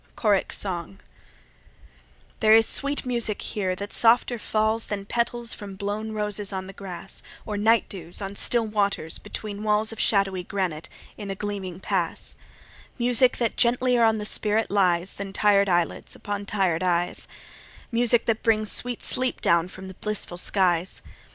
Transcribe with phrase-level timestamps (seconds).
[0.19, 0.99] Choric Song 1
[2.39, 6.73] There is sweet music here that softer falls Than petals from blown roses on the
[6.73, 11.79] grass, Or night dews on still waters between walls Of shadowy granite, in a gleaming
[11.79, 12.33] pass;
[12.97, 17.27] Music that gentlier on the spirit lies, Than tir'd eyelids upon tir'd eyes;
[17.91, 21.03] Music that brings sweet sleep down from the blissful skies.